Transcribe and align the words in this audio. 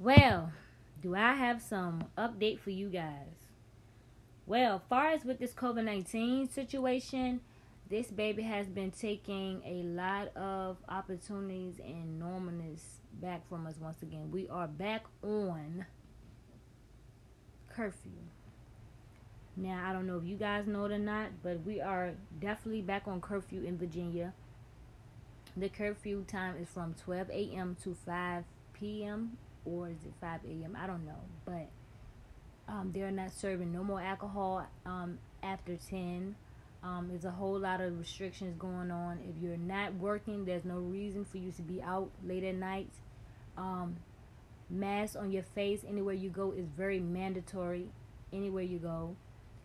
Well, 0.00 0.50
do 1.02 1.14
I 1.14 1.34
have 1.34 1.60
some 1.60 2.04
update 2.16 2.58
for 2.60 2.70
you 2.70 2.88
guys? 2.88 3.50
Well, 4.46 4.82
far 4.88 5.10
as 5.10 5.26
with 5.26 5.38
this 5.38 5.52
COVID 5.52 5.84
19 5.84 6.48
situation, 6.48 7.42
this 7.90 8.06
baby 8.06 8.42
has 8.44 8.66
been 8.66 8.92
taking 8.92 9.60
a 9.62 9.82
lot 9.82 10.34
of 10.34 10.78
opportunities 10.88 11.74
and 11.84 12.18
normalness 12.18 12.80
back 13.20 13.46
from 13.46 13.66
us 13.66 13.74
once 13.78 14.00
again. 14.00 14.30
We 14.30 14.48
are 14.48 14.66
back 14.66 15.04
on 15.22 15.84
curfew. 17.68 18.22
Now, 19.54 19.84
I 19.86 19.92
don't 19.92 20.06
know 20.06 20.16
if 20.16 20.24
you 20.24 20.38
guys 20.38 20.66
know 20.66 20.86
it 20.86 20.92
or 20.92 20.98
not, 20.98 21.28
but 21.42 21.62
we 21.66 21.82
are 21.82 22.12
definitely 22.40 22.80
back 22.80 23.02
on 23.06 23.20
curfew 23.20 23.64
in 23.64 23.76
Virginia. 23.76 24.32
The 25.58 25.68
curfew 25.68 26.24
time 26.26 26.56
is 26.56 26.70
from 26.70 26.94
12 26.94 27.28
a.m. 27.28 27.76
to 27.84 27.94
5 28.06 28.44
p.m. 28.72 29.36
or 29.64 29.88
is 29.88 30.04
it 30.04 30.12
5 30.20 30.40
a.m.? 30.44 30.76
I 30.80 30.86
don't 30.86 31.04
know, 31.04 31.20
but 31.44 31.68
um, 32.68 32.92
they're 32.94 33.10
not 33.10 33.32
serving 33.32 33.72
no 33.72 33.82
more 33.82 34.00
alcohol 34.00 34.66
um, 34.86 35.18
after 35.42 35.76
10. 35.76 36.34
Um, 36.82 37.08
there's 37.10 37.24
a 37.24 37.30
whole 37.30 37.58
lot 37.58 37.80
of 37.80 37.98
restrictions 37.98 38.54
going 38.58 38.90
on. 38.90 39.18
If 39.28 39.42
you're 39.42 39.56
not 39.56 39.94
working, 39.94 40.44
there's 40.44 40.64
no 40.64 40.76
reason 40.76 41.24
for 41.24 41.38
you 41.38 41.52
to 41.52 41.62
be 41.62 41.82
out 41.82 42.10
late 42.24 42.44
at 42.44 42.54
night. 42.54 42.90
Um, 43.58 43.96
mask 44.70 45.16
on 45.16 45.30
your 45.30 45.42
face 45.42 45.80
anywhere 45.86 46.14
you 46.14 46.30
go 46.30 46.52
is 46.52 46.66
very 46.76 47.00
mandatory 47.00 47.88
anywhere 48.32 48.62
you 48.62 48.78
go. 48.78 49.16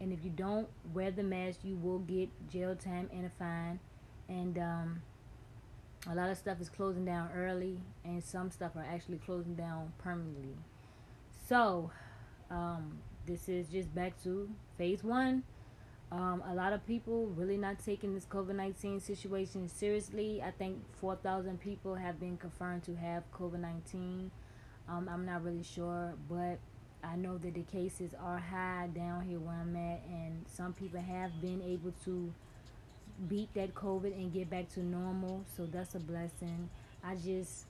And 0.02 0.12
if 0.12 0.25
you 0.25 0.31
don't 0.31 0.67
wear 0.94 1.12
the 1.12 1.23
mask, 1.23 1.59
you 1.64 1.77
will 1.77 2.00
get 2.00 2.30
jail 2.50 2.75
time 2.75 3.09
and 3.14 3.25
a 3.25 3.31
fine. 3.39 3.80
And 4.27 4.58
um, 4.58 5.02
a 6.09 6.16
lot 6.16 6.30
of 6.30 6.38
stuff 6.38 6.62
is 6.62 6.70
closing 6.70 7.05
down 7.05 7.30
early, 7.36 7.80
and 8.04 8.23
some 8.23 8.52
stuff 8.52 8.76
are 8.76 8.86
actually 8.91 9.18
closing 9.18 9.55
down 9.55 9.91
permanently. 9.98 10.55
So, 11.48 11.91
um, 12.52 13.00
this 13.25 13.50
is 13.50 13.67
just 13.67 13.94
back 13.95 14.22
to 14.23 14.50
phase 14.78 15.03
one. 15.03 15.44
Um, 16.11 16.44
a 16.48 16.53
lot 16.53 16.73
of 16.73 16.86
people 16.86 17.28
really 17.36 17.58
not 17.58 17.83
taking 17.83 18.14
this 18.14 18.26
COVID 18.26 18.56
19 18.56 19.00
situation 19.00 19.67
seriously. 19.67 20.42
I 20.42 20.52
think 20.52 20.78
4,000 21.02 21.59
people 21.59 21.95
have 21.95 22.20
been 22.20 22.38
confirmed 22.38 22.83
to 22.83 22.95
have 22.95 23.23
COVID 23.31 23.59
19. 23.59 24.30
Um, 24.88 25.09
I'm 25.11 25.26
not 25.26 25.44
really 25.44 25.64
sure, 25.64 26.14
but 26.30 26.59
I 27.03 27.16
know 27.16 27.38
that 27.39 27.56
the 27.56 27.64
cases 27.64 28.14
are 28.23 28.38
high 28.38 28.89
down 28.95 29.26
here 29.26 29.39
where 29.39 29.56
I'm 29.56 29.76
at, 29.76 30.03
and 30.08 30.45
some 30.48 30.73
people 30.73 31.00
have 31.00 31.42
been 31.42 31.61
able 31.64 31.94
to 32.06 32.31
beat 33.27 33.53
that 33.53 33.73
COVID 33.73 34.13
and 34.13 34.33
get 34.33 34.49
back 34.49 34.69
to 34.69 34.81
normal. 34.81 35.44
So 35.55 35.66
that's 35.66 35.95
a 35.95 35.99
blessing. 35.99 36.69
I 37.03 37.16
just 37.16 37.66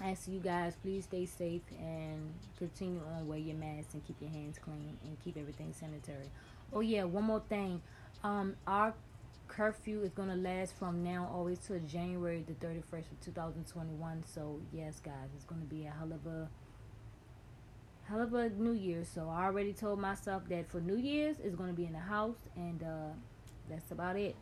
ask 0.00 0.28
you 0.28 0.38
guys, 0.38 0.76
please 0.80 1.04
stay 1.04 1.26
safe 1.26 1.62
and 1.78 2.32
continue 2.56 3.00
on 3.16 3.26
wear 3.26 3.38
your 3.38 3.56
mask 3.56 3.88
and 3.94 4.06
keep 4.06 4.16
your 4.20 4.30
hands 4.30 4.58
clean 4.58 4.96
and 5.04 5.16
keep 5.24 5.36
everything 5.36 5.72
sanitary. 5.72 6.30
Oh 6.72 6.80
yeah, 6.80 7.04
one 7.04 7.24
more 7.24 7.42
thing. 7.48 7.82
Um, 8.22 8.56
our 8.66 8.94
curfew 9.48 10.02
is 10.02 10.10
gonna 10.10 10.36
last 10.36 10.76
from 10.76 11.02
now 11.02 11.28
always 11.32 11.58
to 11.60 11.78
January 11.80 12.44
the 12.46 12.54
thirty 12.54 12.82
first 12.90 13.10
of 13.10 13.20
two 13.20 13.32
thousand 13.32 13.66
twenty 13.66 13.94
one. 13.94 14.22
So 14.26 14.60
yes, 14.72 15.00
guys, 15.00 15.30
it's 15.34 15.44
gonna 15.44 15.62
be 15.62 15.86
a 15.86 15.90
hell 15.90 16.12
of 16.12 16.26
a 16.30 16.48
hell 18.04 18.20
of 18.20 18.34
a 18.34 18.50
New 18.50 18.72
Year. 18.72 19.04
So 19.04 19.28
I 19.28 19.46
already 19.46 19.72
told 19.72 19.98
myself 20.00 20.42
that 20.48 20.70
for 20.70 20.80
New 20.80 20.96
Year's 20.96 21.36
it's 21.42 21.56
gonna 21.56 21.72
be 21.72 21.86
in 21.86 21.92
the 21.92 21.98
house, 21.98 22.38
and 22.56 22.82
uh, 22.82 23.14
that's 23.68 23.90
about 23.90 24.16
it. 24.16 24.36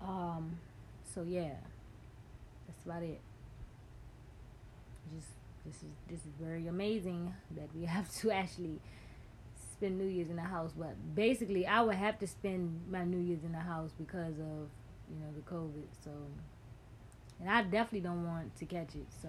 Um, 0.00 0.58
so 1.14 1.22
yeah, 1.22 1.54
that's 2.66 2.84
about 2.84 3.02
it. 3.02 3.20
Just 5.14 5.28
this 5.64 5.76
is 5.76 5.90
this 6.08 6.20
is 6.20 6.32
very 6.40 6.66
amazing 6.66 7.34
that 7.56 7.68
we 7.74 7.84
have 7.86 8.12
to 8.20 8.30
actually 8.30 8.80
spend 9.72 9.98
New 9.98 10.06
Year's 10.06 10.28
in 10.28 10.36
the 10.36 10.42
house. 10.42 10.72
But 10.76 10.94
basically, 11.14 11.66
I 11.66 11.82
would 11.82 11.96
have 11.96 12.18
to 12.20 12.26
spend 12.26 12.80
my 12.90 13.04
New 13.04 13.20
Year's 13.20 13.44
in 13.44 13.52
the 13.52 13.58
house 13.58 13.90
because 13.98 14.38
of 14.38 14.68
you 15.10 15.18
know 15.20 15.32
the 15.34 15.42
COVID. 15.42 15.86
So, 16.04 16.10
and 17.40 17.50
I 17.50 17.62
definitely 17.62 18.00
don't 18.00 18.26
want 18.26 18.56
to 18.56 18.64
catch 18.64 18.94
it. 18.94 19.06
So, 19.22 19.28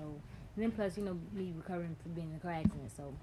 and 0.55 0.63
then 0.63 0.71
plus 0.71 0.97
you 0.97 1.03
know 1.03 1.17
me 1.33 1.53
recovering 1.55 1.95
from 2.01 2.13
being 2.13 2.29
in 2.29 2.35
a 2.35 2.39
car 2.39 2.51
accident. 2.51 2.91
So. 2.95 3.13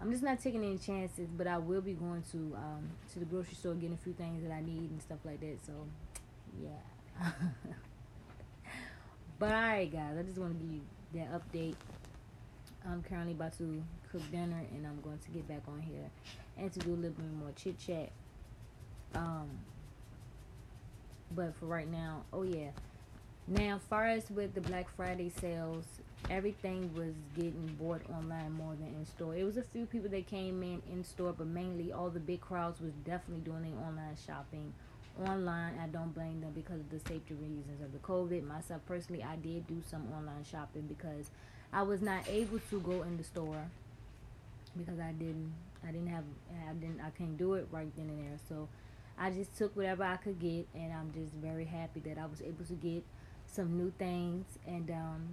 I'm 0.00 0.12
just 0.12 0.22
not 0.22 0.40
taking 0.40 0.62
any 0.62 0.78
chances, 0.78 1.28
but 1.36 1.48
I 1.48 1.58
will 1.58 1.80
be 1.80 1.92
going 1.92 2.22
to 2.30 2.56
um, 2.56 2.88
to 3.12 3.18
the 3.18 3.24
grocery 3.24 3.54
store 3.54 3.74
getting 3.74 3.94
a 3.94 4.04
few 4.04 4.12
things 4.12 4.44
that 4.44 4.52
I 4.52 4.60
need 4.60 4.90
and 4.90 5.02
stuff 5.02 5.18
like 5.24 5.40
that. 5.40 5.58
So 5.66 5.72
yeah. 6.62 7.30
but 9.38 9.52
alright, 9.52 9.92
guys, 9.92 10.16
I 10.18 10.22
just 10.22 10.38
want 10.38 10.58
to 10.58 10.64
give 10.64 10.74
you 10.74 10.80
that 11.14 11.32
update. 11.32 11.74
I'm 12.86 13.02
currently 13.02 13.32
about 13.32 13.56
to 13.58 13.82
cook 14.10 14.22
dinner, 14.30 14.62
and 14.74 14.86
I'm 14.86 15.00
going 15.02 15.18
to 15.18 15.30
get 15.30 15.46
back 15.48 15.62
on 15.68 15.80
here 15.80 16.10
and 16.56 16.72
to 16.72 16.78
do 16.78 16.90
a 16.90 16.96
little 16.96 17.10
bit 17.10 17.32
more 17.38 17.52
chit 17.56 17.78
chat. 17.78 18.10
Um, 19.14 19.48
but 21.34 21.54
for 21.56 21.66
right 21.66 21.90
now, 21.90 22.22
oh 22.32 22.42
yeah. 22.42 22.70
Now, 23.46 23.80
far 23.88 24.06
as 24.06 24.30
with 24.30 24.54
the 24.54 24.60
Black 24.60 24.94
Friday 24.94 25.32
sales, 25.40 25.84
everything 26.28 26.92
was 26.94 27.14
getting 27.34 27.74
bought 27.80 28.02
online 28.10 28.52
more 28.52 28.74
than 28.74 28.88
in 28.88 29.06
store. 29.06 29.34
It 29.34 29.44
was 29.44 29.56
a 29.56 29.62
few 29.62 29.86
people 29.86 30.10
that 30.10 30.26
came 30.26 30.62
in 30.62 30.82
in 30.92 31.02
store, 31.02 31.32
but 31.32 31.46
mainly 31.46 31.92
all 31.92 32.10
the 32.10 32.20
big 32.20 32.42
crowds 32.42 32.80
was 32.80 32.92
definitely 33.06 33.44
doing 33.44 33.62
their 33.62 33.86
online 33.86 34.16
shopping 34.26 34.74
online. 35.20 35.78
I 35.82 35.86
don't 35.86 36.14
blame 36.14 36.40
them 36.40 36.52
because 36.54 36.80
of 36.80 36.90
the 36.90 36.98
safety 37.00 37.34
reasons 37.34 37.82
of 37.82 37.92
the 37.92 37.98
COVID. 37.98 38.46
Myself 38.46 38.82
personally, 38.86 39.22
I 39.22 39.36
did 39.36 39.66
do 39.66 39.82
some 39.88 40.06
online 40.16 40.44
shopping 40.50 40.82
because 40.82 41.30
I 41.72 41.82
was 41.82 42.00
not 42.00 42.28
able 42.28 42.58
to 42.70 42.80
go 42.80 43.02
in 43.02 43.16
the 43.16 43.24
store 43.24 43.64
because 44.76 44.98
I 45.00 45.12
didn't 45.12 45.52
I 45.86 45.92
didn't 45.92 46.08
have 46.08 46.24
I 46.68 46.72
didn't 46.74 47.00
I 47.00 47.10
couldn't 47.10 47.36
do 47.36 47.54
it 47.54 47.68
right 47.70 47.90
then 47.96 48.08
and 48.08 48.18
there. 48.18 48.38
So 48.48 48.68
I 49.18 49.30
just 49.30 49.56
took 49.56 49.76
whatever 49.76 50.04
I 50.04 50.16
could 50.16 50.38
get 50.38 50.66
and 50.74 50.92
I'm 50.92 51.12
just 51.12 51.32
very 51.34 51.64
happy 51.64 52.00
that 52.00 52.18
I 52.18 52.26
was 52.26 52.40
able 52.42 52.64
to 52.66 52.74
get 52.74 53.04
some 53.46 53.76
new 53.76 53.92
things 53.98 54.44
and 54.66 54.90
um 54.90 55.28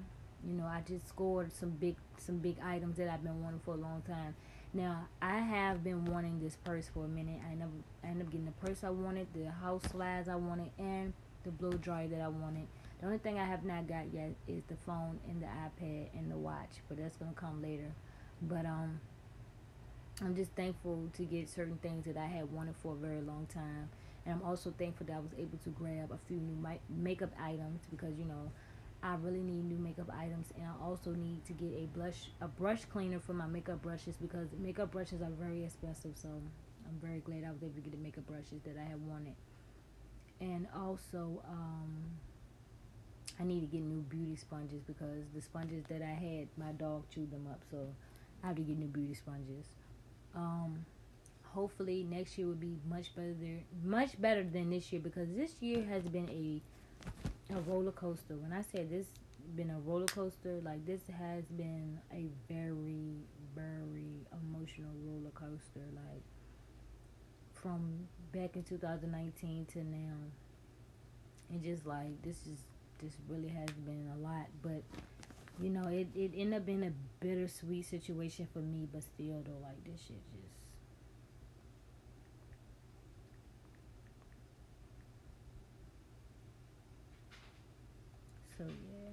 you 0.47 0.53
know 0.53 0.65
I 0.65 0.81
just 0.87 1.07
scored 1.07 1.51
some 1.53 1.71
big 1.71 1.95
some 2.17 2.37
big 2.37 2.57
items 2.63 2.97
that 2.97 3.09
I've 3.09 3.23
been 3.23 3.43
wanting 3.43 3.59
for 3.65 3.73
a 3.73 3.77
long 3.77 4.01
time 4.07 4.35
now 4.75 5.07
I 5.21 5.39
have 5.39 5.83
been 5.83 6.05
wanting 6.05 6.39
this 6.39 6.57
purse 6.63 6.89
for 6.93 7.05
a 7.05 7.07
minute. 7.07 7.39
I 7.49 7.55
never 7.55 7.71
I 8.03 8.07
ended 8.07 8.27
up 8.27 8.31
getting 8.31 8.45
the 8.45 8.67
purse 8.67 8.83
I 8.83 8.89
wanted, 8.89 9.27
the 9.33 9.49
house 9.49 9.81
slides 9.89 10.27
I 10.27 10.35
wanted, 10.35 10.69
and 10.77 11.13
the 11.43 11.51
blow 11.51 11.71
dryer 11.71 12.07
that 12.09 12.21
I 12.21 12.27
wanted. 12.27 12.67
The 12.99 13.05
only 13.05 13.17
thing 13.19 13.39
I 13.39 13.45
have 13.45 13.63
not 13.63 13.87
got 13.87 14.13
yet 14.13 14.31
is 14.47 14.63
the 14.67 14.75
phone 14.75 15.19
and 15.29 15.41
the 15.41 15.47
iPad 15.47 16.07
and 16.13 16.29
the 16.29 16.37
watch, 16.37 16.81
but 16.89 16.97
that's 16.97 17.15
gonna 17.15 17.31
come 17.35 17.61
later. 17.61 17.91
But 18.41 18.65
um, 18.65 18.99
I'm 20.21 20.35
just 20.35 20.51
thankful 20.51 21.09
to 21.13 21.23
get 21.23 21.49
certain 21.49 21.77
things 21.77 22.05
that 22.05 22.17
I 22.17 22.25
had 22.25 22.51
wanted 22.51 22.75
for 22.75 22.93
a 22.93 22.95
very 22.97 23.21
long 23.21 23.47
time, 23.53 23.89
and 24.25 24.35
I'm 24.35 24.41
also 24.43 24.73
thankful 24.77 25.07
that 25.07 25.13
I 25.13 25.19
was 25.19 25.31
able 25.37 25.57
to 25.63 25.69
grab 25.69 26.11
a 26.11 26.19
few 26.27 26.37
new 26.37 26.57
makeup 26.89 27.31
items 27.41 27.81
because 27.89 28.17
you 28.19 28.25
know 28.25 28.51
I 29.03 29.15
really 29.15 29.41
need 29.41 29.65
new 29.65 29.77
makeup 29.77 30.09
items 30.17 30.47
and 30.55 30.65
I 30.65 30.83
also 30.83 31.11
need 31.11 31.45
to 31.45 31.53
get 31.53 31.71
a 31.77 31.85
blush 31.95 32.29
a 32.41 32.47
brush 32.47 32.85
cleaner 32.85 33.19
for 33.19 33.33
my 33.33 33.45
makeup 33.45 33.81
brushes 33.81 34.15
because 34.19 34.47
makeup 34.57 34.91
brushes 34.91 35.21
are 35.21 35.29
very 35.39 35.63
expensive 35.63 36.13
so 36.15 36.29
I'm 36.87 36.99
very 37.01 37.19
glad 37.19 37.43
I 37.45 37.51
was 37.51 37.63
able 37.63 37.75
to 37.75 37.81
get 37.81 37.91
the 37.91 37.97
makeup 37.97 38.27
brushes 38.27 38.61
that 38.65 38.75
I 38.79 38.89
had 38.89 39.01
wanted. 39.07 39.35
And 40.41 40.67
also 40.75 41.41
um, 41.47 42.03
I 43.39 43.43
need 43.43 43.61
to 43.61 43.67
get 43.67 43.81
new 43.81 44.01
beauty 44.01 44.35
sponges 44.35 44.81
because 44.85 45.23
the 45.33 45.41
sponges 45.41 45.83
that 45.89 46.01
I 46.01 46.13
had 46.13 46.47
my 46.57 46.71
dog 46.73 47.03
chewed 47.13 47.31
them 47.31 47.47
up 47.49 47.61
so 47.71 47.77
I 48.43 48.47
have 48.47 48.55
to 48.57 48.61
get 48.61 48.77
new 48.77 48.87
beauty 48.87 49.13
sponges. 49.13 49.65
Um, 50.35 50.85
hopefully 51.43 52.05
next 52.09 52.37
year 52.37 52.47
will 52.47 52.55
be 52.55 52.77
much 52.89 53.15
better 53.15 53.33
much 53.83 54.19
better 54.21 54.43
than 54.43 54.69
this 54.69 54.91
year 54.91 55.01
because 55.01 55.29
this 55.35 55.53
year 55.61 55.85
has 55.85 56.03
been 56.03 56.29
a 56.29 56.61
a 57.49 57.59
roller 57.61 57.91
coaster. 57.91 58.35
When 58.35 58.51
I 58.51 58.61
say 58.61 58.83
this 58.83 59.07
been 59.55 59.69
a 59.69 59.79
roller 59.79 60.05
coaster, 60.07 60.59
like 60.63 60.85
this 60.85 61.01
has 61.17 61.43
been 61.45 61.99
a 62.11 62.27
very, 62.51 63.17
very 63.55 64.25
emotional 64.33 64.91
roller 65.03 65.31
coaster. 65.31 65.85
Like 65.93 66.23
from 67.53 68.07
back 68.31 68.55
in 68.55 68.63
2019 68.63 69.65
to 69.73 69.83
now, 69.83 70.15
and 71.49 71.63
just 71.63 71.85
like 71.85 72.21
this 72.23 72.37
is 72.47 72.59
this 73.01 73.13
really 73.29 73.49
has 73.49 73.69
been 73.85 74.09
a 74.15 74.19
lot. 74.19 74.47
But 74.61 74.83
you 75.61 75.69
know, 75.69 75.87
it 75.87 76.07
it 76.15 76.31
ended 76.35 76.59
up 76.59 76.65
being 76.65 76.83
a 76.83 76.91
bittersweet 77.23 77.85
situation 77.85 78.47
for 78.51 78.59
me. 78.59 78.87
But 78.91 79.03
still, 79.03 79.43
though, 79.45 79.61
like 79.61 79.83
this 79.85 80.01
shit 80.07 80.21
just 80.33 80.64
So 88.57 88.63
yeah. 88.63 89.11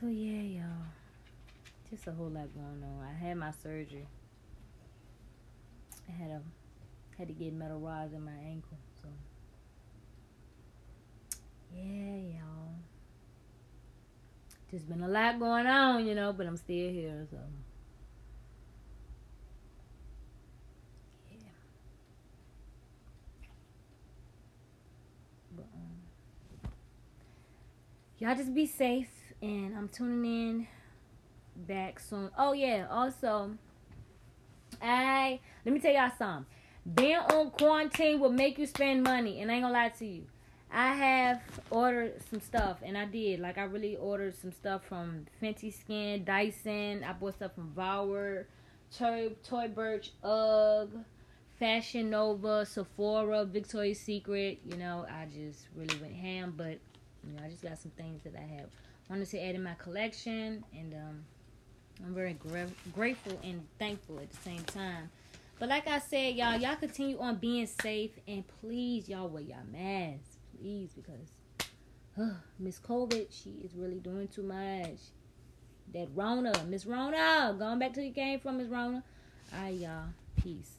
So 0.00 0.06
yeah, 0.08 0.60
y'all. 0.60 0.64
Just 1.90 2.06
a 2.06 2.12
whole 2.12 2.28
lot 2.28 2.48
going 2.54 2.82
on. 2.82 3.06
I 3.08 3.12
had 3.12 3.36
my 3.36 3.50
surgery. 3.62 4.06
I 6.08 6.12
had 6.12 6.30
a 6.30 6.42
had 7.18 7.28
to 7.28 7.34
get 7.34 7.52
metal 7.52 7.78
rods 7.78 8.12
in 8.14 8.24
my 8.24 8.32
ankle, 8.32 8.78
so 9.02 9.08
yeah, 11.74 12.16
y'all. 12.16 12.74
Just 14.70 14.88
been 14.88 15.02
a 15.02 15.08
lot 15.08 15.38
going 15.38 15.66
on, 15.66 16.06
you 16.06 16.14
know, 16.14 16.32
but 16.32 16.46
I'm 16.46 16.56
still 16.56 16.90
here, 16.90 17.26
so. 17.30 17.36
Yeah. 21.30 21.38
But, 25.54 25.66
um, 25.74 26.70
y'all 28.22 28.36
just 28.36 28.54
be 28.54 28.66
safe, 28.66 29.10
and 29.42 29.76
I'm 29.76 29.88
tuning 29.88 30.24
in 30.24 30.66
back 31.56 31.98
soon. 31.98 32.30
Oh 32.38 32.52
yeah, 32.52 32.86
also, 32.88 33.50
I 34.80 35.40
let 35.64 35.74
me 35.74 35.80
tell 35.80 35.92
y'all 35.92 36.12
something. 36.16 36.46
Being 36.94 37.16
on 37.16 37.50
quarantine 37.50 38.20
will 38.20 38.30
make 38.30 38.58
you 38.58 38.66
spend 38.66 39.02
money, 39.02 39.40
and 39.40 39.50
I 39.50 39.54
ain't 39.54 39.64
gonna 39.64 39.74
lie 39.74 39.88
to 39.88 40.06
you. 40.06 40.22
I 40.70 40.94
have 40.94 41.42
ordered 41.70 42.22
some 42.30 42.40
stuff, 42.40 42.78
and 42.84 42.96
I 42.96 43.06
did. 43.06 43.40
Like 43.40 43.58
I 43.58 43.64
really 43.64 43.96
ordered 43.96 44.36
some 44.36 44.52
stuff 44.52 44.84
from 44.84 45.26
Fenty 45.42 45.74
Skin, 45.74 46.22
Dyson. 46.24 47.02
I 47.02 47.12
bought 47.14 47.34
stuff 47.34 47.56
from 47.56 47.72
Vower, 47.76 48.44
Tory 48.96 49.34
Tory 49.42 49.66
Burch, 49.66 50.12
UGG, 50.22 50.90
Fashion 51.58 52.10
Nova, 52.10 52.64
Sephora, 52.66 53.44
Victoria's 53.46 53.98
Secret. 53.98 54.60
You 54.64 54.76
know, 54.76 55.06
I 55.10 55.26
just 55.26 55.66
really 55.74 55.96
went 56.00 56.14
ham, 56.14 56.54
but 56.56 56.78
you 57.26 57.34
know, 57.34 57.42
I 57.44 57.48
just 57.48 57.62
got 57.62 57.78
some 57.78 57.92
things 57.92 58.22
that 58.24 58.34
I 58.36 58.56
have 58.56 58.70
wanted 59.08 59.28
to 59.30 59.40
add 59.40 59.54
in 59.54 59.62
my 59.62 59.74
collection, 59.74 60.64
and 60.76 60.94
um, 60.94 61.24
I'm 62.04 62.14
very 62.14 62.34
gra- 62.34 62.66
grateful 62.94 63.38
and 63.42 63.66
thankful 63.78 64.18
at 64.20 64.30
the 64.30 64.36
same 64.38 64.62
time. 64.64 65.10
But 65.58 65.68
like 65.68 65.86
I 65.86 66.00
said, 66.00 66.34
y'all, 66.34 66.56
y'all 66.56 66.76
continue 66.76 67.18
on 67.20 67.36
being 67.36 67.66
safe 67.66 68.10
and 68.26 68.42
please, 68.60 69.08
y'all 69.08 69.28
wear 69.28 69.42
y'all 69.42 69.58
masks, 69.70 70.38
please, 70.58 70.90
because 70.92 71.68
uh, 72.20 72.34
Miss 72.58 72.80
COVID, 72.80 73.26
she 73.30 73.50
is 73.64 73.74
really 73.74 74.00
doing 74.00 74.28
too 74.28 74.42
much. 74.42 74.98
That 75.94 76.08
Rona, 76.14 76.52
Miss 76.68 76.86
Rona, 76.86 77.54
going 77.58 77.78
back 77.78 77.92
to 77.94 78.00
the 78.00 78.10
game 78.10 78.40
from 78.40 78.58
Miss 78.58 78.68
Rona. 78.68 79.04
All 79.54 79.62
right, 79.62 79.74
y'all, 79.74 80.06
peace. 80.36 80.78